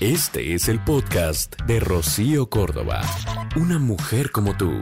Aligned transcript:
Este 0.00 0.54
es 0.54 0.70
el 0.70 0.82
podcast 0.82 1.60
de 1.66 1.78
Rocío 1.78 2.48
Córdoba. 2.48 3.02
Una 3.54 3.78
mujer 3.78 4.30
como 4.30 4.56
tú. 4.56 4.80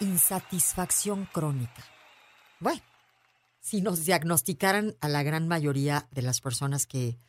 Insatisfacción 0.00 1.26
crónica. 1.26 1.84
Bueno, 2.58 2.82
si 3.60 3.82
nos 3.82 4.04
diagnosticaran 4.04 4.96
a 5.00 5.08
la 5.08 5.22
gran 5.22 5.46
mayoría 5.46 6.08
de 6.10 6.22
las 6.22 6.40
personas 6.40 6.86
que 6.86 7.20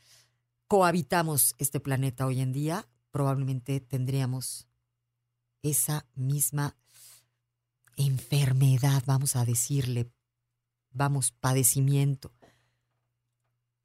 cohabitamos 0.67 1.53
este 1.59 1.79
planeta 1.79 2.25
hoy 2.25 2.41
en 2.41 2.51
día, 2.51 2.87
probablemente 3.11 3.79
tendríamos 3.79 4.67
esa 5.61 6.07
misma 6.15 6.75
enfermedad, 7.95 9.03
vamos 9.05 9.35
a 9.35 9.45
decirle, 9.45 10.09
vamos, 10.89 11.31
padecimiento, 11.31 12.33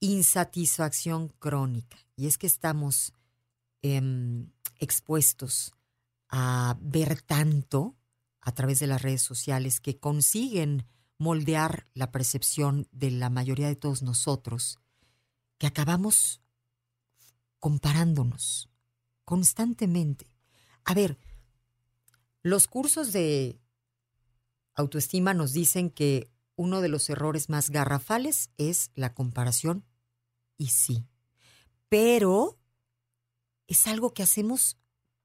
insatisfacción 0.02 1.28
crónica. 1.28 1.96
Y 2.16 2.26
es 2.26 2.36
que 2.36 2.48
estamos 2.48 3.14
em, 3.82 4.50
expuestos 4.78 5.72
a 6.28 6.76
ver 6.80 7.22
tanto 7.22 7.96
a 8.40 8.52
través 8.52 8.80
de 8.80 8.88
las 8.88 9.00
redes 9.00 9.22
sociales 9.22 9.78
que 9.80 10.00
consiguen 10.00 10.88
moldear 11.18 11.86
la 11.94 12.10
percepción 12.10 12.88
de 12.90 13.12
la 13.12 13.30
mayoría 13.30 13.68
de 13.68 13.76
todos 13.76 14.02
nosotros, 14.02 14.80
que 15.58 15.68
acabamos 15.68 16.42
comparándonos 17.60 18.68
constantemente. 19.24 20.26
A 20.84 20.94
ver, 20.94 21.16
los 22.42 22.66
cursos 22.66 23.12
de 23.12 23.60
autoestima 24.74 25.32
nos 25.32 25.52
dicen 25.52 25.90
que 25.90 26.32
uno 26.56 26.80
de 26.80 26.88
los 26.88 27.08
errores 27.08 27.48
más 27.48 27.70
garrafales 27.70 28.50
es 28.58 28.90
la 28.96 29.14
comparación, 29.14 29.84
y 30.56 30.68
sí, 30.68 31.06
pero 31.88 32.58
es 33.66 33.86
algo 33.86 34.12
que 34.14 34.22
hacemos 34.22 34.76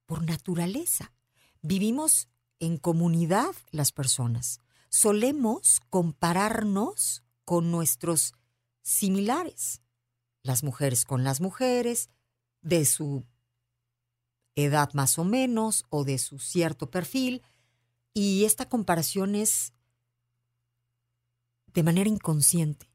por 0.05 0.23
naturaleza. 0.23 1.13
Vivimos 1.61 2.29
en 2.59 2.77
comunidad 2.77 3.53
las 3.71 3.91
personas. 3.91 4.61
Solemos 4.89 5.81
compararnos 5.89 7.23
con 7.45 7.71
nuestros 7.71 8.33
similares, 8.81 9.81
las 10.43 10.63
mujeres 10.63 11.05
con 11.05 11.23
las 11.23 11.41
mujeres, 11.41 12.09
de 12.61 12.85
su 12.85 13.25
edad 14.55 14.91
más 14.93 15.19
o 15.19 15.23
menos 15.23 15.85
o 15.89 16.03
de 16.03 16.17
su 16.17 16.39
cierto 16.39 16.89
perfil, 16.89 17.43
y 18.13 18.45
esta 18.45 18.67
comparación 18.67 19.35
es 19.35 19.73
de 21.73 21.83
manera 21.83 22.09
inconsciente. 22.09 22.89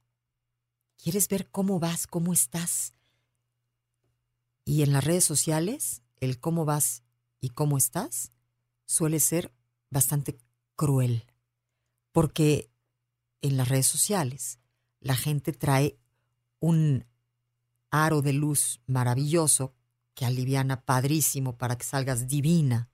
¿Quieres 1.02 1.26
ver 1.26 1.50
cómo 1.50 1.80
vas, 1.80 2.06
cómo 2.06 2.32
estás? 2.32 2.92
Y 4.64 4.84
en 4.84 4.92
las 4.92 5.02
redes 5.02 5.24
sociales, 5.24 6.00
el 6.20 6.38
cómo 6.38 6.64
vas 6.64 7.02
y 7.40 7.48
cómo 7.48 7.76
estás 7.76 8.30
suele 8.86 9.18
ser 9.18 9.52
bastante 9.90 10.38
cruel, 10.76 11.26
porque 12.12 12.70
en 13.40 13.56
las 13.56 13.68
redes 13.68 13.88
sociales 13.88 14.60
la 15.00 15.16
gente 15.16 15.52
trae 15.52 15.98
un 16.60 17.04
aro 17.90 18.22
de 18.22 18.34
luz 18.34 18.80
maravilloso 18.86 19.74
que 20.14 20.24
aliviana 20.24 20.84
padrísimo 20.84 21.58
para 21.58 21.76
que 21.76 21.84
salgas 21.84 22.28
divina, 22.28 22.90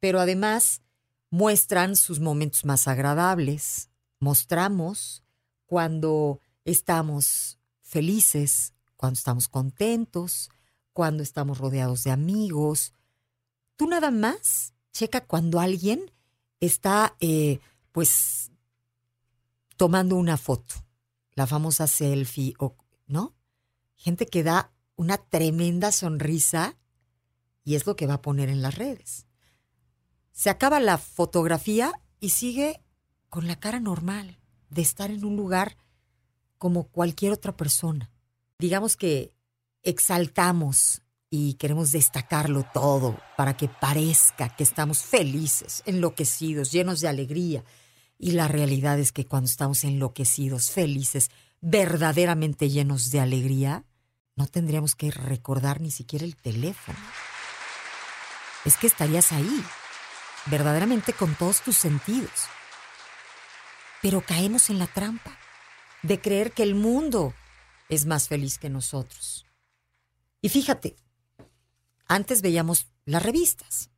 pero 0.00 0.18
además 0.18 0.82
muestran 1.30 1.94
sus 1.94 2.18
momentos 2.18 2.64
más 2.64 2.88
agradables, 2.88 3.90
mostramos 4.18 5.22
cuando 5.66 6.40
estamos 6.70 7.58
felices, 7.80 8.74
cuando 8.96 9.16
estamos 9.16 9.48
contentos, 9.48 10.50
cuando 10.92 11.22
estamos 11.22 11.58
rodeados 11.58 12.04
de 12.04 12.10
amigos. 12.10 12.92
Tú 13.76 13.86
nada 13.86 14.10
más 14.10 14.74
checa 14.92 15.24
cuando 15.24 15.60
alguien 15.60 16.12
está, 16.60 17.16
eh, 17.20 17.60
pues, 17.92 18.50
tomando 19.76 20.16
una 20.16 20.36
foto, 20.36 20.74
la 21.34 21.46
famosa 21.46 21.86
selfie, 21.86 22.54
o, 22.58 22.76
¿no? 23.06 23.34
Gente 23.94 24.26
que 24.26 24.42
da 24.42 24.72
una 24.96 25.16
tremenda 25.16 25.92
sonrisa 25.92 26.76
y 27.64 27.76
es 27.76 27.86
lo 27.86 27.96
que 27.96 28.06
va 28.06 28.14
a 28.14 28.22
poner 28.22 28.48
en 28.48 28.60
las 28.60 28.74
redes. 28.74 29.26
Se 30.32 30.50
acaba 30.50 30.80
la 30.80 30.98
fotografía 30.98 31.92
y 32.20 32.30
sigue 32.30 32.82
con 33.28 33.46
la 33.46 33.58
cara 33.58 33.80
normal 33.80 34.38
de 34.70 34.82
estar 34.82 35.10
en 35.10 35.24
un 35.24 35.36
lugar 35.36 35.76
como 36.58 36.88
cualquier 36.88 37.32
otra 37.32 37.56
persona. 37.56 38.10
Digamos 38.58 38.96
que 38.96 39.32
exaltamos 39.82 41.02
y 41.30 41.54
queremos 41.54 41.92
destacarlo 41.92 42.64
todo 42.72 43.18
para 43.36 43.56
que 43.56 43.68
parezca 43.68 44.48
que 44.54 44.62
estamos 44.62 45.02
felices, 45.02 45.82
enloquecidos, 45.86 46.72
llenos 46.72 47.00
de 47.00 47.08
alegría. 47.08 47.64
Y 48.18 48.32
la 48.32 48.48
realidad 48.48 48.98
es 48.98 49.12
que 49.12 49.26
cuando 49.26 49.48
estamos 49.48 49.84
enloquecidos, 49.84 50.70
felices, 50.70 51.30
verdaderamente 51.60 52.68
llenos 52.68 53.10
de 53.10 53.20
alegría, 53.20 53.84
no 54.34 54.46
tendríamos 54.46 54.94
que 54.94 55.10
recordar 55.10 55.80
ni 55.80 55.90
siquiera 55.90 56.24
el 56.24 56.36
teléfono. 56.36 56.98
Es 58.64 58.76
que 58.76 58.86
estarías 58.86 59.32
ahí, 59.32 59.64
verdaderamente 60.46 61.12
con 61.12 61.34
todos 61.34 61.60
tus 61.60 61.76
sentidos. 61.76 62.30
Pero 64.02 64.20
caemos 64.20 64.70
en 64.70 64.78
la 64.78 64.86
trampa 64.86 65.38
de 66.02 66.20
creer 66.20 66.52
que 66.52 66.62
el 66.62 66.74
mundo 66.74 67.34
es 67.88 68.06
más 68.06 68.28
feliz 68.28 68.58
que 68.58 68.68
nosotros. 68.68 69.46
Y 70.40 70.48
fíjate, 70.48 70.96
antes 72.06 72.42
veíamos 72.42 72.86
las 73.04 73.22
revistas, 73.22 73.90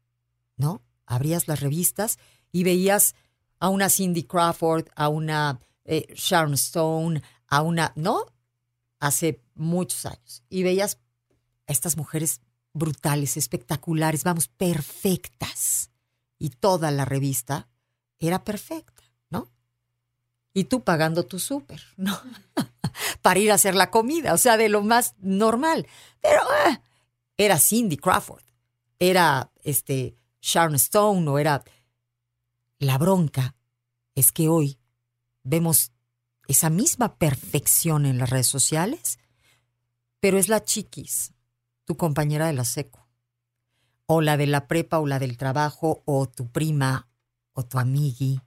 ¿no? 0.56 0.82
Abrías 1.06 1.48
las 1.48 1.60
revistas 1.60 2.18
y 2.52 2.64
veías 2.64 3.14
a 3.58 3.68
una 3.68 3.90
Cindy 3.90 4.24
Crawford, 4.24 4.88
a 4.94 5.08
una 5.08 5.60
eh, 5.84 6.06
Sharon 6.14 6.54
Stone, 6.54 7.22
a 7.46 7.62
una, 7.62 7.92
¿no? 7.96 8.24
Hace 8.98 9.42
muchos 9.54 10.06
años. 10.06 10.42
Y 10.48 10.62
veías 10.62 10.98
a 11.66 11.72
estas 11.72 11.96
mujeres 11.96 12.40
brutales, 12.72 13.36
espectaculares, 13.36 14.24
vamos, 14.24 14.48
perfectas. 14.48 15.90
Y 16.38 16.50
toda 16.50 16.90
la 16.90 17.04
revista 17.04 17.68
era 18.18 18.44
perfecta. 18.44 18.99
Y 20.52 20.64
tú 20.64 20.82
pagando 20.82 21.24
tu 21.26 21.38
súper, 21.38 21.82
¿no? 21.96 22.18
Para 23.22 23.38
ir 23.38 23.52
a 23.52 23.54
hacer 23.54 23.74
la 23.74 23.90
comida, 23.90 24.34
o 24.34 24.38
sea, 24.38 24.56
de 24.56 24.68
lo 24.68 24.82
más 24.82 25.14
normal. 25.18 25.86
Pero 26.20 26.40
ah, 26.66 26.80
era 27.36 27.58
Cindy 27.58 27.96
Crawford, 27.96 28.42
era 28.98 29.50
este 29.62 30.16
Sharon 30.40 30.74
Stone 30.74 31.28
o 31.28 31.38
era 31.38 31.62
la 32.78 32.98
bronca 32.98 33.54
es 34.14 34.32
que 34.32 34.48
hoy 34.48 34.78
vemos 35.42 35.92
esa 36.48 36.70
misma 36.70 37.16
perfección 37.16 38.06
en 38.06 38.18
las 38.18 38.30
redes 38.30 38.48
sociales, 38.48 39.18
pero 40.18 40.38
es 40.38 40.48
la 40.48 40.64
chiquis, 40.64 41.32
tu 41.84 41.96
compañera 41.96 42.46
de 42.46 42.52
la 42.52 42.64
seco, 42.64 43.06
o 44.06 44.20
la 44.20 44.36
de 44.36 44.46
la 44.46 44.66
prepa 44.66 44.98
o 44.98 45.06
la 45.06 45.18
del 45.18 45.36
trabajo, 45.36 46.02
o 46.04 46.28
tu 46.28 46.50
prima, 46.50 47.08
o 47.52 47.64
tu 47.64 47.78
amigui, 47.78 48.40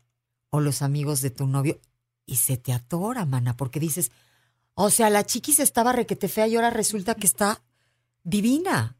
o 0.49 0.59
los 0.59 0.81
amigos 0.81 1.21
de 1.21 1.29
tu 1.29 1.47
novio, 1.47 1.79
y 2.25 2.37
se 2.37 2.57
te 2.57 2.73
atora, 2.73 3.25
mana, 3.25 3.57
porque 3.57 3.79
dices, 3.79 4.11
o 4.75 4.89
sea, 4.89 5.09
la 5.09 5.25
chiquis 5.25 5.59
estaba 5.59 5.93
requete 5.93 6.27
fea 6.27 6.47
y 6.47 6.55
ahora 6.55 6.69
resulta 6.69 7.15
que 7.15 7.27
está 7.27 7.63
divina. 8.23 8.97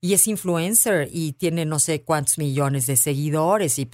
Y 0.00 0.14
es 0.14 0.26
influencer 0.26 1.08
y 1.12 1.34
tiene 1.34 1.64
no 1.64 1.78
sé 1.78 2.02
cuántos 2.02 2.38
millones 2.38 2.86
de 2.86 2.96
seguidores. 2.96 3.78
Y, 3.78 3.88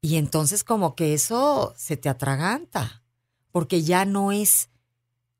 y 0.00 0.16
entonces 0.16 0.64
como 0.64 0.96
que 0.96 1.14
eso 1.14 1.74
se 1.76 1.96
te 1.96 2.08
atraganta, 2.08 3.04
porque 3.52 3.82
ya 3.82 4.04
no 4.04 4.32
es 4.32 4.68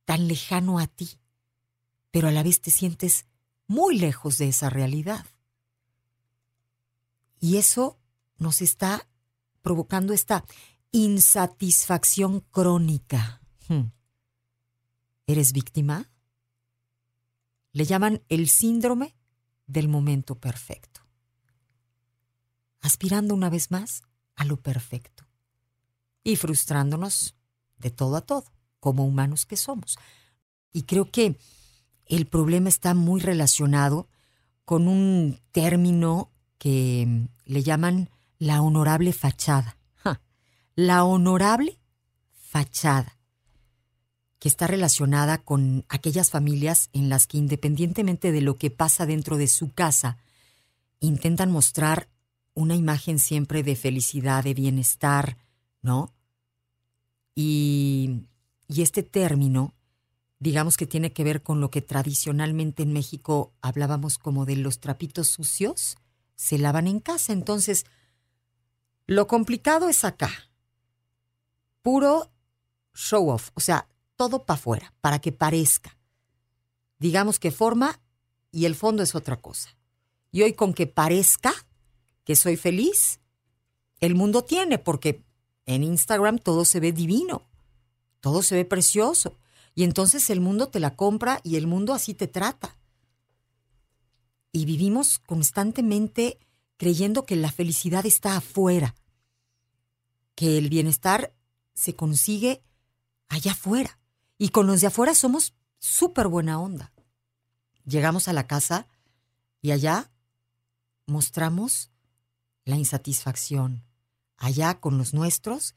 tan 0.04 0.28
lejano 0.28 0.78
a 0.78 0.86
ti, 0.86 1.18
pero 2.10 2.28
a 2.28 2.32
la 2.32 2.44
vez 2.44 2.60
te 2.60 2.70
sientes 2.70 3.26
muy 3.66 3.98
lejos 3.98 4.38
de 4.38 4.48
esa 4.48 4.70
realidad. 4.70 5.26
Y 7.40 7.56
eso 7.56 7.98
nos 8.38 8.62
está 8.62 9.08
provocando 9.62 10.12
esta 10.12 10.44
insatisfacción 10.92 12.40
crónica. 12.50 13.40
Hmm. 13.68 13.92
¿Eres 15.26 15.52
víctima? 15.52 16.10
le 17.78 17.84
llaman 17.84 18.22
el 18.28 18.48
síndrome 18.48 19.14
del 19.68 19.86
momento 19.86 20.34
perfecto. 20.34 21.02
Aspirando 22.80 23.34
una 23.34 23.50
vez 23.50 23.70
más 23.70 24.02
a 24.34 24.44
lo 24.44 24.60
perfecto 24.60 25.28
y 26.24 26.34
frustrándonos 26.34 27.36
de 27.76 27.90
todo 27.90 28.16
a 28.16 28.22
todo, 28.22 28.52
como 28.80 29.06
humanos 29.06 29.46
que 29.46 29.56
somos. 29.56 29.96
Y 30.72 30.82
creo 30.82 31.12
que 31.12 31.38
el 32.06 32.26
problema 32.26 32.68
está 32.68 32.94
muy 32.94 33.20
relacionado 33.20 34.08
con 34.64 34.88
un 34.88 35.40
término 35.52 36.32
que 36.58 37.28
le 37.44 37.62
llaman 37.62 38.10
la 38.38 38.60
honorable 38.60 39.12
fachada. 39.12 39.77
La 40.80 41.02
honorable 41.02 41.76
fachada, 42.30 43.18
que 44.38 44.48
está 44.48 44.68
relacionada 44.68 45.38
con 45.38 45.84
aquellas 45.88 46.30
familias 46.30 46.88
en 46.92 47.08
las 47.08 47.26
que 47.26 47.36
independientemente 47.36 48.30
de 48.30 48.42
lo 48.42 48.54
que 48.58 48.70
pasa 48.70 49.04
dentro 49.04 49.38
de 49.38 49.48
su 49.48 49.72
casa, 49.72 50.18
intentan 51.00 51.50
mostrar 51.50 52.08
una 52.54 52.76
imagen 52.76 53.18
siempre 53.18 53.64
de 53.64 53.74
felicidad, 53.74 54.44
de 54.44 54.54
bienestar, 54.54 55.36
¿no? 55.82 56.14
Y, 57.34 58.28
y 58.68 58.82
este 58.82 59.02
término, 59.02 59.74
digamos 60.38 60.76
que 60.76 60.86
tiene 60.86 61.12
que 61.12 61.24
ver 61.24 61.42
con 61.42 61.60
lo 61.60 61.72
que 61.72 61.82
tradicionalmente 61.82 62.84
en 62.84 62.92
México 62.92 63.52
hablábamos 63.62 64.16
como 64.16 64.46
de 64.46 64.54
los 64.54 64.78
trapitos 64.78 65.26
sucios, 65.26 65.96
se 66.36 66.56
lavan 66.56 66.86
en 66.86 67.00
casa. 67.00 67.32
Entonces, 67.32 67.84
lo 69.08 69.26
complicado 69.26 69.88
es 69.88 70.04
acá. 70.04 70.47
Puro 71.82 72.30
show 72.94 73.30
off, 73.30 73.50
o 73.54 73.60
sea, 73.60 73.88
todo 74.16 74.44
para 74.44 74.58
afuera, 74.58 74.94
para 75.00 75.20
que 75.20 75.32
parezca. 75.32 75.96
Digamos 76.98 77.38
que 77.38 77.50
forma 77.50 78.00
y 78.50 78.64
el 78.64 78.74
fondo 78.74 79.02
es 79.02 79.14
otra 79.14 79.40
cosa. 79.40 79.76
Y 80.32 80.42
hoy 80.42 80.52
con 80.52 80.74
que 80.74 80.86
parezca 80.86 81.54
que 82.24 82.36
soy 82.36 82.56
feliz, 82.56 83.20
el 84.00 84.14
mundo 84.14 84.44
tiene, 84.44 84.78
porque 84.78 85.24
en 85.66 85.84
Instagram 85.84 86.38
todo 86.38 86.64
se 86.64 86.80
ve 86.80 86.92
divino, 86.92 87.48
todo 88.20 88.42
se 88.42 88.54
ve 88.54 88.64
precioso. 88.64 89.38
Y 89.74 89.84
entonces 89.84 90.28
el 90.30 90.40
mundo 90.40 90.68
te 90.68 90.80
la 90.80 90.96
compra 90.96 91.40
y 91.44 91.56
el 91.56 91.66
mundo 91.66 91.94
así 91.94 92.14
te 92.14 92.26
trata. 92.26 92.76
Y 94.50 94.64
vivimos 94.64 95.20
constantemente 95.20 96.38
creyendo 96.76 97.24
que 97.24 97.36
la 97.36 97.52
felicidad 97.52 98.04
está 98.06 98.36
afuera, 98.36 98.94
que 100.34 100.58
el 100.58 100.68
bienestar 100.68 101.34
se 101.78 101.94
consigue 101.94 102.64
allá 103.28 103.52
afuera. 103.52 104.00
Y 104.36 104.48
con 104.48 104.66
los 104.66 104.80
de 104.80 104.88
afuera 104.88 105.14
somos 105.14 105.54
súper 105.78 106.26
buena 106.26 106.60
onda. 106.60 106.92
Llegamos 107.84 108.26
a 108.26 108.32
la 108.32 108.48
casa 108.48 108.88
y 109.62 109.70
allá 109.70 110.10
mostramos 111.06 111.92
la 112.64 112.74
insatisfacción, 112.74 113.84
allá 114.36 114.80
con 114.80 114.98
los 114.98 115.14
nuestros, 115.14 115.76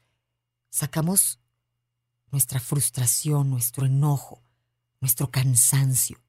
sacamos 0.70 1.38
nuestra 2.32 2.58
frustración, 2.58 3.48
nuestro 3.48 3.86
enojo, 3.86 4.42
nuestro 5.00 5.30
cansancio. 5.30 6.20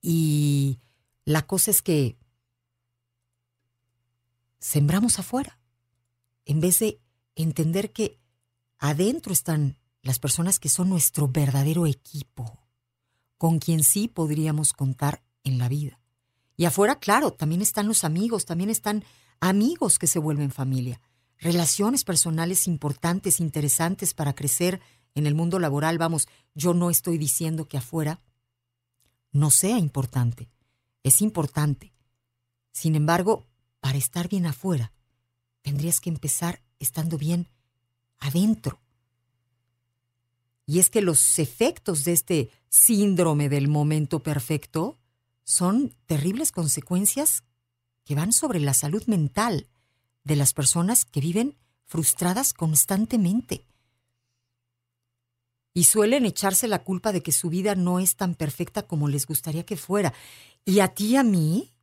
Y 0.00 0.80
la 1.26 1.46
cosa 1.46 1.70
es 1.70 1.82
que 1.82 2.16
sembramos 4.58 5.18
afuera, 5.18 5.60
en 6.46 6.60
vez 6.60 6.78
de 6.78 6.98
entender 7.36 7.92
que 7.92 8.18
adentro 8.78 9.32
están 9.32 9.78
las 10.02 10.18
personas 10.18 10.58
que 10.58 10.68
son 10.68 10.88
nuestro 10.88 11.28
verdadero 11.28 11.86
equipo, 11.86 12.66
con 13.38 13.58
quien 13.58 13.84
sí 13.84 14.08
podríamos 14.08 14.72
contar 14.72 15.22
en 15.44 15.58
la 15.58 15.68
vida. 15.68 16.00
Y 16.56 16.64
afuera, 16.64 16.98
claro, 16.98 17.32
también 17.32 17.60
están 17.60 17.86
los 17.86 18.02
amigos, 18.02 18.46
también 18.46 18.70
están 18.70 19.04
amigos 19.40 19.98
que 19.98 20.06
se 20.06 20.18
vuelven 20.18 20.50
familia, 20.50 21.00
relaciones 21.38 22.04
personales 22.04 22.66
importantes, 22.66 23.40
interesantes 23.40 24.14
para 24.14 24.34
crecer 24.34 24.80
en 25.14 25.26
el 25.26 25.34
mundo 25.34 25.58
laboral. 25.58 25.98
Vamos, 25.98 26.28
yo 26.54 26.72
no 26.72 26.90
estoy 26.90 27.18
diciendo 27.18 27.68
que 27.68 27.76
afuera 27.76 28.22
no 29.32 29.50
sea 29.50 29.78
importante, 29.78 30.48
es 31.02 31.20
importante. 31.20 31.92
Sin 32.72 32.94
embargo, 32.94 33.46
para 33.80 33.98
estar 33.98 34.28
bien 34.28 34.46
afuera, 34.46 34.92
tendrías 35.62 36.00
que 36.00 36.08
empezar 36.08 36.62
estando 36.78 37.18
bien 37.18 37.48
adentro. 38.18 38.80
Y 40.66 40.80
es 40.80 40.90
que 40.90 41.00
los 41.00 41.38
efectos 41.38 42.04
de 42.04 42.12
este 42.12 42.50
síndrome 42.68 43.48
del 43.48 43.68
momento 43.68 44.22
perfecto 44.22 44.98
son 45.44 45.94
terribles 46.06 46.50
consecuencias 46.50 47.44
que 48.04 48.16
van 48.16 48.32
sobre 48.32 48.58
la 48.60 48.74
salud 48.74 49.04
mental 49.06 49.68
de 50.24 50.36
las 50.36 50.52
personas 50.52 51.04
que 51.04 51.20
viven 51.20 51.56
frustradas 51.84 52.52
constantemente. 52.52 53.64
Y 55.72 55.84
suelen 55.84 56.24
echarse 56.24 56.66
la 56.66 56.82
culpa 56.82 57.12
de 57.12 57.22
que 57.22 57.32
su 57.32 57.48
vida 57.48 57.74
no 57.74 58.00
es 58.00 58.16
tan 58.16 58.34
perfecta 58.34 58.86
como 58.86 59.08
les 59.08 59.26
gustaría 59.26 59.64
que 59.64 59.76
fuera. 59.76 60.14
Y 60.64 60.80
a 60.80 60.88
ti 60.88 61.16
a 61.16 61.22
mí, 61.22 61.74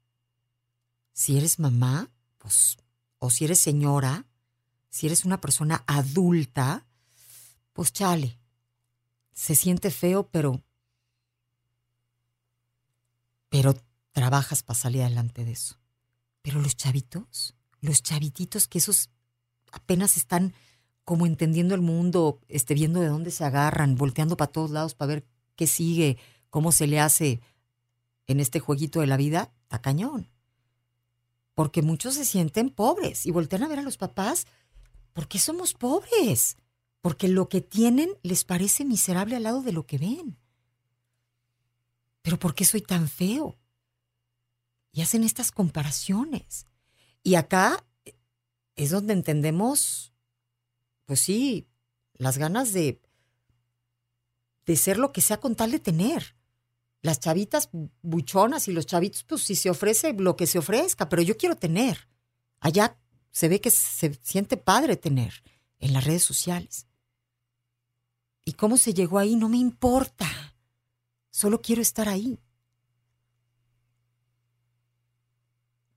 si 1.14 1.38
eres 1.38 1.60
mamá, 1.60 2.10
pues, 2.38 2.78
o 3.20 3.30
si 3.30 3.46
eres 3.46 3.60
señora, 3.60 4.26
si 4.94 5.08
eres 5.08 5.26
una 5.26 5.42
persona 5.42 5.84
adulta, 5.88 6.86
pues 7.74 7.92
chale, 7.92 8.38
se 9.34 9.56
siente 9.56 9.90
feo, 9.90 10.28
pero, 10.28 10.62
pero 13.50 13.74
trabajas 14.12 14.62
para 14.62 14.80
salir 14.80 15.02
adelante 15.02 15.46
de 15.46 15.54
eso. 15.54 15.80
Pero 16.44 16.62
los 16.62 16.76
chavitos, 16.76 17.56
los 17.82 18.04
chavititos 18.04 18.68
que 18.68 18.78
esos 18.78 19.10
apenas 19.72 20.16
están 20.16 20.54
como 21.06 21.26
entendiendo 21.26 21.74
el 21.74 21.82
mundo, 21.82 22.40
este, 22.48 22.76
viendo 22.76 23.00
de 23.00 23.08
dónde 23.08 23.32
se 23.32 23.46
agarran, 23.46 23.96
volteando 23.96 24.38
para 24.38 24.52
todos 24.52 24.70
lados 24.70 24.94
para 24.94 25.16
ver 25.16 25.26
qué 25.56 25.66
sigue, 25.66 26.20
cómo 26.52 26.72
se 26.72 26.86
le 26.86 27.00
hace 27.00 27.42
en 28.28 28.40
este 28.40 28.60
jueguito 28.60 29.00
de 29.00 29.08
la 29.08 29.18
vida, 29.18 29.52
está 29.64 29.82
cañón. 29.82 30.30
Porque 31.56 31.82
muchos 31.82 32.14
se 32.14 32.26
sienten 32.26 32.70
pobres 32.70 33.26
y 33.26 33.32
voltean 33.32 33.64
a 33.64 33.68
ver 33.68 33.80
a 33.80 33.84
los 33.84 33.98
papás, 33.98 34.46
¿por 35.14 35.28
qué 35.28 35.40
somos 35.40 35.74
pobres? 35.74 36.58
Porque 37.02 37.28
lo 37.28 37.50
que 37.50 37.62
tienen 37.62 38.10
les 38.24 38.44
parece 38.44 38.86
miserable 38.86 39.36
al 39.36 39.44
lado 39.44 39.62
de 39.62 39.72
lo 39.72 39.86
que 39.86 39.98
ven. 39.98 40.38
Pero 42.22 42.40
¿por 42.40 42.56
qué 42.56 42.66
soy 42.66 42.82
tan 42.82 43.08
feo? 43.08 43.58
y 44.94 45.02
hacen 45.02 45.24
estas 45.24 45.52
comparaciones. 45.52 46.68
Y 47.24 47.36
acá 47.36 47.84
es 48.76 48.92
donde 48.92 49.14
entendemos, 49.14 50.14
pues 51.06 51.20
sí, 51.20 51.68
las 52.14 52.38
ganas 52.38 52.72
de, 52.72 53.02
de 54.66 54.76
ser 54.78 54.98
lo 54.98 55.12
que 55.12 55.22
sea 55.22 55.40
con 55.40 55.56
tal 55.56 55.72
de 55.72 55.80
tener. 55.80 56.36
Las 57.02 57.20
chavitas 57.20 57.70
buchonas 58.02 58.68
y 58.68 58.72
los 58.72 58.86
chavitos, 58.86 59.24
pues 59.24 59.42
si 59.42 59.56
se 59.56 59.70
ofrece 59.70 60.14
lo 60.14 60.38
que 60.38 60.48
se 60.48 60.60
ofrezca, 60.60 61.10
pero 61.10 61.22
yo 61.22 61.36
quiero 61.36 61.58
tener. 61.58 62.08
Allá 62.60 62.98
se 63.34 63.50
ve 63.50 63.60
que 63.60 63.70
se 63.70 64.18
siente 64.24 64.56
padre 64.56 64.96
tener 64.96 65.44
en 65.80 65.92
las 65.92 66.06
redes 66.06 66.24
sociales. 66.24 66.88
¿Y 68.46 68.54
cómo 68.54 68.78
se 68.78 68.94
llegó 68.94 69.20
ahí? 69.20 69.36
No 69.36 69.50
me 69.50 69.58
importa. 69.58 70.56
Solo 71.30 71.62
quiero 71.62 71.82
estar 71.82 72.08
ahí. 72.08 72.40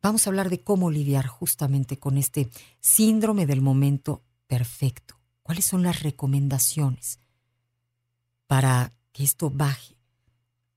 vamos 0.07 0.25
a 0.25 0.31
hablar 0.31 0.51
de 0.51 0.63
cómo 0.63 0.93
lidiar 0.93 1.27
justamente 1.27 1.99
con 1.99 2.17
este 2.17 2.49
síndrome 2.79 3.45
del 3.45 3.61
momento 3.61 4.23
perfecto. 4.47 5.21
¿Cuáles 5.43 5.65
son 5.65 5.83
las 5.83 6.05
recomendaciones 6.05 7.19
para 8.47 8.95
que 9.11 9.25
esto 9.25 9.51
baje? 9.51 9.97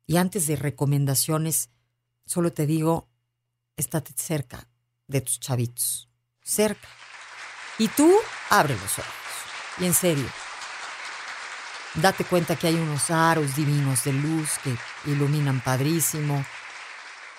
Y 0.07 0.17
antes 0.17 0.47
de 0.47 0.55
recomendaciones, 0.55 1.69
solo 2.25 2.53
te 2.53 2.65
digo, 2.65 3.07
estate 3.77 4.13
cerca 4.15 4.67
de 5.07 5.21
tus 5.21 5.39
chavitos, 5.39 6.08
cerca. 6.49 6.87
Y 7.77 7.87
tú 7.87 8.13
abre 8.49 8.75
los 8.75 8.99
ojos. 8.99 9.13
Y 9.79 9.85
en 9.85 9.93
serio, 9.93 10.27
date 11.95 12.25
cuenta 12.25 12.55
que 12.55 12.67
hay 12.67 12.75
unos 12.75 13.09
aros 13.11 13.55
divinos 13.55 14.03
de 14.03 14.13
luz 14.13 14.49
que 14.63 14.75
iluminan 15.09 15.61
padrísimo 15.61 16.43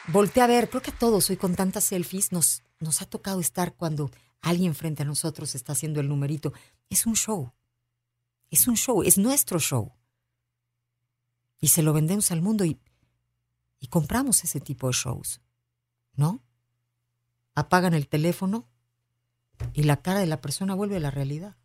volteé 0.09 0.43
a 0.43 0.47
ver, 0.47 0.69
creo 0.69 0.83
que 0.83 0.91
a 0.91 0.99
todos 0.99 1.31
hoy 1.31 1.37
con 1.37 1.55
tantas 1.55 1.85
selfies 1.85 2.33
nos, 2.33 2.63
nos 2.79 3.03
ha 3.03 3.07
tocado 3.07 3.41
estar 3.41 3.75
cuando 3.75 4.11
alguien 4.41 4.75
frente 4.75 5.03
a 5.03 5.07
nosotros 5.07 5.55
está 5.55 5.73
haciendo 5.73 6.01
el 6.01 6.09
numerito. 6.09 6.53
Es 6.89 7.07
un 7.07 7.15
show. 7.15 7.53
Es 8.51 8.67
un 8.67 8.77
show, 8.77 9.03
es 9.03 9.19
nuestro 9.19 9.59
show. 9.61 9.93
Y 11.61 11.69
se 11.69 11.83
lo 11.83 11.93
vendemos 11.93 12.31
al 12.31 12.43
mundo 12.43 12.65
y, 12.65 12.81
y 13.79 13.89
compramos 13.89 14.43
ese 14.45 14.61
tipo 14.61 14.89
de 14.89 14.95
shows. 14.95 15.41
¿No? 16.15 16.43
Apagan 17.55 17.95
el 17.95 18.09
teléfono 18.09 18.69
y 19.73 19.83
la 19.85 20.03
cara 20.03 20.21
de 20.21 20.27
la 20.27 20.41
persona 20.41 20.75
vuelve 20.75 20.97
a 20.97 21.01
la 21.01 21.11
realidad. 21.11 21.57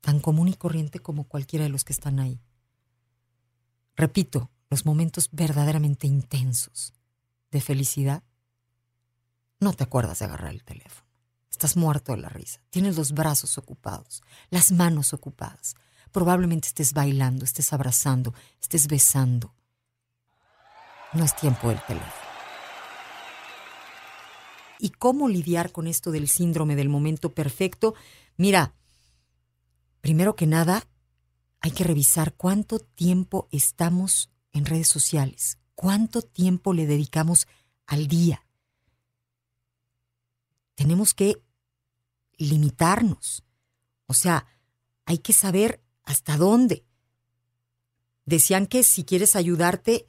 Tan 0.00 0.20
común 0.20 0.48
y 0.48 0.54
corriente 0.54 0.98
como 1.00 1.24
cualquiera 1.24 1.64
de 1.64 1.70
los 1.70 1.84
que 1.84 1.92
están 1.92 2.18
ahí. 2.18 2.40
Repito, 3.96 4.50
los 4.70 4.86
momentos 4.86 5.28
verdaderamente 5.32 6.06
intensos 6.06 6.94
de 7.50 7.60
felicidad, 7.60 8.22
no 9.60 9.74
te 9.74 9.84
acuerdas 9.84 10.18
de 10.18 10.24
agarrar 10.24 10.50
el 10.50 10.64
teléfono. 10.64 11.06
Estás 11.50 11.76
muerto 11.76 12.12
de 12.12 12.18
la 12.18 12.30
risa. 12.30 12.60
Tienes 12.70 12.96
los 12.96 13.12
brazos 13.12 13.58
ocupados, 13.58 14.22
las 14.50 14.72
manos 14.72 15.12
ocupadas. 15.12 15.76
Probablemente 16.10 16.68
estés 16.68 16.94
bailando, 16.94 17.44
estés 17.44 17.72
abrazando, 17.72 18.34
estés 18.60 18.88
besando. 18.88 19.54
No 21.12 21.24
es 21.24 21.36
tiempo 21.36 21.68
del 21.68 21.80
teléfono. 21.84 22.21
¿Y 24.82 24.90
cómo 24.90 25.28
lidiar 25.28 25.70
con 25.70 25.86
esto 25.86 26.10
del 26.10 26.26
síndrome 26.26 26.74
del 26.74 26.88
momento 26.88 27.32
perfecto? 27.32 27.94
Mira, 28.36 28.74
primero 30.00 30.34
que 30.34 30.48
nada, 30.48 30.88
hay 31.60 31.70
que 31.70 31.84
revisar 31.84 32.34
cuánto 32.34 32.80
tiempo 32.80 33.46
estamos 33.52 34.32
en 34.50 34.64
redes 34.64 34.88
sociales, 34.88 35.58
cuánto 35.76 36.20
tiempo 36.20 36.72
le 36.74 36.86
dedicamos 36.86 37.46
al 37.86 38.08
día. 38.08 38.44
Tenemos 40.74 41.14
que 41.14 41.40
limitarnos. 42.36 43.44
O 44.06 44.14
sea, 44.14 44.48
hay 45.04 45.18
que 45.18 45.32
saber 45.32 45.80
hasta 46.02 46.36
dónde. 46.36 46.84
Decían 48.24 48.66
que 48.66 48.82
si 48.82 49.04
quieres 49.04 49.36
ayudarte, 49.36 50.06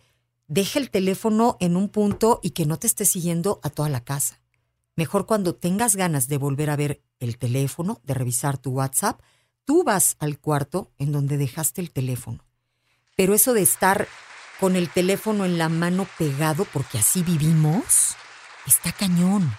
deja 0.47 0.79
el 0.79 0.89
teléfono 0.89 1.57
en 1.59 1.77
un 1.77 1.89
punto 1.89 2.39
y 2.41 2.49
que 2.49 2.65
no 2.65 2.79
te 2.79 2.87
esté 2.87 3.05
siguiendo 3.05 3.59
a 3.61 3.69
toda 3.69 3.89
la 3.89 4.03
casa. 4.03 4.42
Mejor 4.95 5.25
cuando 5.25 5.55
tengas 5.55 5.95
ganas 5.95 6.27
de 6.27 6.37
volver 6.37 6.69
a 6.69 6.75
ver 6.75 7.03
el 7.19 7.37
teléfono, 7.37 7.99
de 8.03 8.13
revisar 8.13 8.57
tu 8.57 8.71
WhatsApp, 8.71 9.21
tú 9.65 9.83
vas 9.83 10.15
al 10.19 10.39
cuarto 10.39 10.91
en 10.97 11.11
donde 11.11 11.37
dejaste 11.37 11.81
el 11.81 11.91
teléfono. 11.91 12.45
Pero 13.15 13.33
eso 13.33 13.53
de 13.53 13.61
estar 13.61 14.07
con 14.59 14.75
el 14.75 14.89
teléfono 14.89 15.45
en 15.45 15.57
la 15.57 15.69
mano 15.69 16.07
pegado, 16.17 16.65
porque 16.71 16.99
así 16.99 17.23
vivimos, 17.23 18.15
está 18.67 18.91
cañón. 18.91 19.51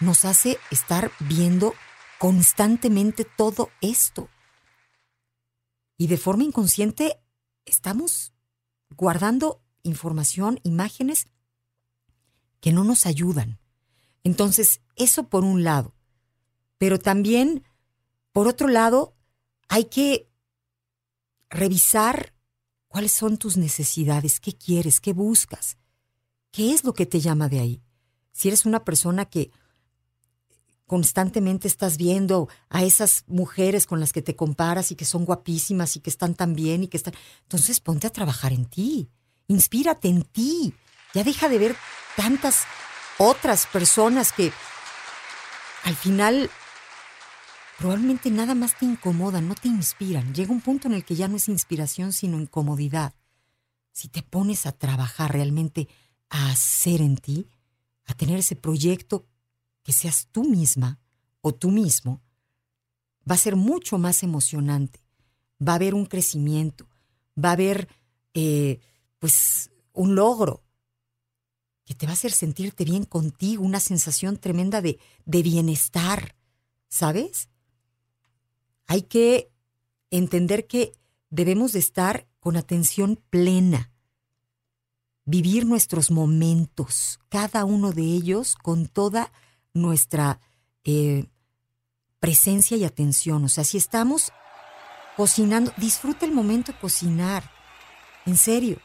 Nos 0.00 0.24
hace 0.24 0.58
estar 0.70 1.12
viendo 1.20 1.74
constantemente 2.18 3.24
todo 3.24 3.70
esto. 3.80 4.28
Y 5.96 6.08
de 6.08 6.16
forma 6.16 6.42
inconsciente 6.42 7.20
estamos 7.64 8.34
guardando 8.90 9.62
información, 9.82 10.58
imágenes 10.64 11.28
que 12.60 12.72
no 12.72 12.82
nos 12.82 13.06
ayudan. 13.06 13.60
Entonces, 14.24 14.80
eso 14.96 15.28
por 15.28 15.44
un 15.44 15.62
lado. 15.62 15.94
Pero 16.78 16.98
también, 16.98 17.62
por 18.32 18.48
otro 18.48 18.68
lado, 18.68 19.14
hay 19.68 19.84
que 19.84 20.28
revisar 21.50 22.34
cuáles 22.88 23.12
son 23.12 23.38
tus 23.38 23.56
necesidades, 23.56 24.40
qué 24.40 24.52
quieres, 24.52 25.00
qué 25.00 25.12
buscas, 25.12 25.76
qué 26.50 26.72
es 26.72 26.84
lo 26.84 26.94
que 26.94 27.06
te 27.06 27.20
llama 27.20 27.48
de 27.48 27.60
ahí. 27.60 27.82
Si 28.32 28.48
eres 28.48 28.66
una 28.66 28.84
persona 28.84 29.26
que 29.26 29.50
constantemente 30.86 31.66
estás 31.66 31.96
viendo 31.96 32.48
a 32.68 32.84
esas 32.84 33.24
mujeres 33.26 33.86
con 33.86 34.00
las 34.00 34.12
que 34.12 34.22
te 34.22 34.36
comparas 34.36 34.90
y 34.90 34.96
que 34.96 35.04
son 35.04 35.24
guapísimas 35.24 35.96
y 35.96 36.00
que 36.00 36.10
están 36.10 36.34
tan 36.34 36.54
bien 36.54 36.84
y 36.84 36.88
que 36.88 36.96
están... 36.96 37.14
Entonces 37.42 37.80
ponte 37.80 38.06
a 38.06 38.10
trabajar 38.12 38.52
en 38.52 38.66
ti, 38.66 39.08
inspírate 39.48 40.08
en 40.08 40.22
ti, 40.22 40.74
ya 41.14 41.24
deja 41.24 41.48
de 41.48 41.58
ver 41.58 41.76
tantas 42.16 42.64
otras 43.18 43.66
personas 43.66 44.32
que 44.32 44.52
al 45.84 45.96
final 45.96 46.50
probablemente 47.78 48.30
nada 48.30 48.54
más 48.54 48.78
te 48.78 48.84
incomodan, 48.84 49.48
no 49.48 49.54
te 49.54 49.68
inspiran. 49.68 50.34
Llega 50.34 50.52
un 50.52 50.60
punto 50.60 50.88
en 50.88 50.94
el 50.94 51.04
que 51.04 51.14
ya 51.14 51.28
no 51.28 51.36
es 51.36 51.48
inspiración, 51.48 52.12
sino 52.12 52.40
incomodidad. 52.40 53.14
Si 53.92 54.08
te 54.08 54.22
pones 54.22 54.66
a 54.66 54.72
trabajar 54.72 55.32
realmente, 55.32 55.88
a 56.30 56.50
hacer 56.50 57.00
en 57.00 57.16
ti, 57.16 57.48
a 58.06 58.14
tener 58.14 58.38
ese 58.38 58.56
proyecto 58.56 59.26
que 59.82 59.92
seas 59.92 60.28
tú 60.32 60.44
misma 60.44 60.98
o 61.40 61.54
tú 61.54 61.70
mismo, 61.70 62.22
va 63.28 63.34
a 63.34 63.38
ser 63.38 63.56
mucho 63.56 63.98
más 63.98 64.22
emocionante. 64.22 65.00
Va 65.66 65.72
a 65.72 65.76
haber 65.76 65.94
un 65.94 66.06
crecimiento, 66.06 66.88
va 67.42 67.50
a 67.50 67.52
haber, 67.52 67.88
eh, 68.34 68.80
pues, 69.18 69.70
un 69.92 70.14
logro 70.14 70.63
que 71.84 71.94
te 71.94 72.06
va 72.06 72.12
a 72.12 72.14
hacer 72.14 72.32
sentirte 72.32 72.84
bien 72.84 73.04
contigo, 73.04 73.62
una 73.62 73.80
sensación 73.80 74.38
tremenda 74.38 74.80
de, 74.80 74.98
de 75.26 75.42
bienestar, 75.42 76.34
¿sabes? 76.88 77.48
Hay 78.86 79.02
que 79.02 79.50
entender 80.10 80.66
que 80.66 80.92
debemos 81.30 81.72
de 81.72 81.80
estar 81.80 82.26
con 82.40 82.56
atención 82.56 83.22
plena, 83.30 83.90
vivir 85.24 85.66
nuestros 85.66 86.10
momentos, 86.10 87.18
cada 87.28 87.64
uno 87.64 87.92
de 87.92 88.02
ellos 88.02 88.54
con 88.54 88.86
toda 88.86 89.32
nuestra 89.72 90.40
eh, 90.84 91.26
presencia 92.20 92.76
y 92.76 92.84
atención. 92.84 93.44
O 93.44 93.48
sea, 93.48 93.64
si 93.64 93.76
estamos 93.76 94.32
cocinando, 95.16 95.72
disfruta 95.76 96.24
el 96.26 96.32
momento 96.32 96.72
de 96.72 96.78
cocinar. 96.78 97.50
En 98.26 98.36
serio, 98.36 98.78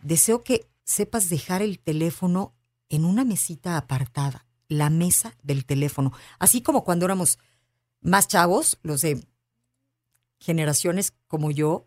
deseo 0.00 0.42
que 0.42 0.66
sepas 0.88 1.28
dejar 1.28 1.60
el 1.60 1.78
teléfono 1.78 2.54
en 2.88 3.04
una 3.04 3.22
mesita 3.22 3.76
apartada, 3.76 4.46
la 4.68 4.88
mesa 4.88 5.36
del 5.42 5.66
teléfono. 5.66 6.14
Así 6.38 6.62
como 6.62 6.82
cuando 6.82 7.04
éramos 7.04 7.38
más 8.00 8.26
chavos, 8.26 8.78
los 8.82 9.02
de 9.02 9.22
generaciones 10.38 11.12
como 11.26 11.50
yo, 11.50 11.84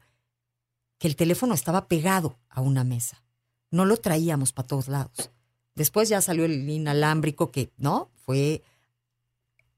que 1.00 1.08
el 1.08 1.15
teléfono 1.15 1.55
estaba 1.55 1.88
pegado 1.88 2.38
a 2.48 2.62
una 2.62 2.84
mesa. 2.84 3.24
No 3.72 3.86
lo 3.86 3.98
traíamos 3.98 4.53
para 4.53 4.67
todos 4.67 4.88
lados. 4.88 5.31
Después 5.74 6.08
ya 6.08 6.22
salió 6.22 6.46
el 6.46 6.70
inalámbrico 6.70 7.50
que, 7.50 7.72
¿no? 7.77 8.12
Fue 8.24 8.62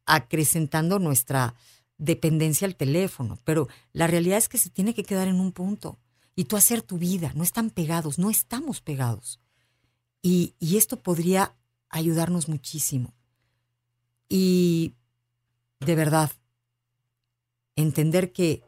acrecentando 0.06 1.00
nuestra 1.00 1.56
dependencia 1.98 2.68
al 2.68 2.76
teléfono. 2.76 3.40
Pero 3.46 3.70
la 3.94 4.08
realidad 4.08 4.38
es 4.38 4.50
que 4.50 4.58
se 4.58 4.70
tiene 4.70 4.94
que 4.94 5.06
quedar 5.06 5.30
en 5.30 5.40
un 5.40 5.54
punto 5.54 5.98
y 6.36 6.46
tú 6.46 6.58
hacer 6.58 6.82
tu 6.82 6.98
vida. 6.98 7.32
No 7.36 7.44
están 7.44 7.70
pegados, 7.70 8.20
no 8.20 8.30
estamos 8.30 8.82
pegados. 8.82 9.40
Y, 10.22 10.56
y 10.60 10.78
esto 10.78 11.02
podría 11.02 11.56
ayudarnos 11.90 12.50
muchísimo. 12.50 13.14
Y 14.30 14.96
de 15.80 15.96
verdad, 15.96 16.32
entender 17.76 18.32
que 18.32 18.64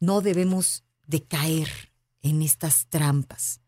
no 0.00 0.20
debemos 0.20 0.84
de 1.06 1.24
caer 1.24 1.92
en 2.22 2.42
estas 2.42 2.86
trampas. 2.86 3.60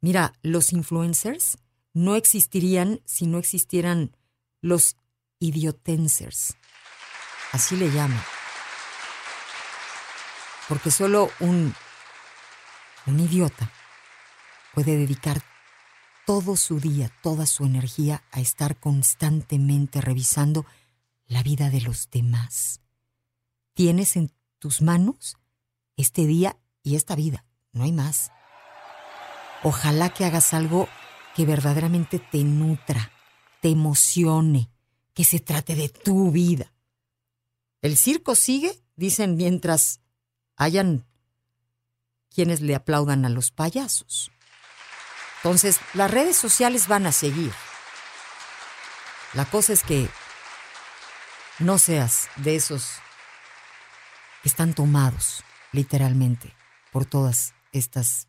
Mira, 0.00 0.34
los 0.42 0.72
influencers 0.72 1.58
no 1.92 2.14
existirían 2.14 3.00
si 3.04 3.26
no 3.26 3.38
existieran 3.38 4.16
los 4.60 4.96
idiotensers. 5.40 6.56
Así 7.52 7.76
le 7.76 7.90
llaman. 7.90 8.22
Porque 10.68 10.90
solo 10.90 11.30
un 11.40 11.74
un 13.08 13.20
idiota 13.20 13.70
puede 14.74 14.96
dedicar 14.96 15.42
todo 16.26 16.56
su 16.56 16.78
día, 16.78 17.10
toda 17.22 17.46
su 17.46 17.64
energía 17.64 18.22
a 18.30 18.40
estar 18.40 18.78
constantemente 18.78 20.00
revisando 20.00 20.66
la 21.26 21.42
vida 21.42 21.70
de 21.70 21.80
los 21.80 22.10
demás. 22.10 22.80
Tienes 23.74 24.16
en 24.16 24.32
tus 24.58 24.82
manos 24.82 25.38
este 25.96 26.26
día 26.26 26.58
y 26.82 26.96
esta 26.96 27.16
vida, 27.16 27.44
no 27.72 27.84
hay 27.84 27.92
más. 27.92 28.30
Ojalá 29.62 30.10
que 30.10 30.24
hagas 30.24 30.54
algo 30.54 30.88
que 31.34 31.44
verdaderamente 31.44 32.18
te 32.18 32.44
nutra, 32.44 33.10
te 33.60 33.70
emocione, 33.70 34.70
que 35.14 35.24
se 35.24 35.40
trate 35.40 35.74
de 35.74 35.88
tu 35.88 36.30
vida. 36.30 36.72
El 37.80 37.96
circo 37.96 38.34
sigue, 38.34 38.82
dicen, 38.96 39.36
mientras 39.36 40.00
hayan 40.56 41.06
quienes 42.34 42.60
le 42.60 42.74
aplaudan 42.74 43.24
a 43.24 43.28
los 43.28 43.50
payasos. 43.50 44.30
Entonces, 45.38 45.80
las 45.94 46.10
redes 46.10 46.36
sociales 46.36 46.88
van 46.88 47.06
a 47.06 47.12
seguir. 47.12 47.52
La 49.34 49.44
cosa 49.44 49.72
es 49.72 49.82
que 49.82 50.08
no 51.58 51.78
seas 51.78 52.28
de 52.36 52.56
esos 52.56 52.88
que 54.42 54.48
están 54.48 54.74
tomados, 54.74 55.44
literalmente, 55.72 56.54
por 56.92 57.04
todas 57.04 57.54
estas 57.72 58.28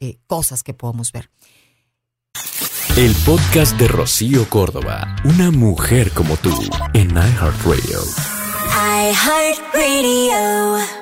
eh, 0.00 0.18
cosas 0.26 0.62
que 0.62 0.74
podemos 0.74 1.12
ver. 1.12 1.30
El 2.96 3.14
podcast 3.24 3.78
de 3.78 3.88
Rocío 3.88 4.48
Córdoba, 4.50 5.16
una 5.24 5.50
mujer 5.50 6.12
como 6.12 6.36
tú, 6.36 6.50
en 6.92 7.10
iHeartRadio. 7.10 8.00
iHeartRadio. 9.08 11.01